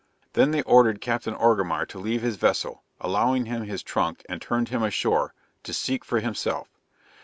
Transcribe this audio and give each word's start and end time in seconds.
Then 0.33 0.49
they 0.49 0.63
ordered 0.63 0.99
Captain 0.99 1.35
Orgamar 1.35 1.85
to 1.89 1.99
leave 1.99 2.23
his 2.23 2.35
vessel, 2.35 2.81
allowing 2.99 3.45
him 3.45 3.65
his 3.65 3.83
trunk 3.83 4.25
and 4.27 4.41
turned 4.41 4.69
him 4.69 4.81
ashore, 4.81 5.35
to 5.61 5.73
seek 5.75 6.03
for 6.03 6.19
himself. 6.19 6.67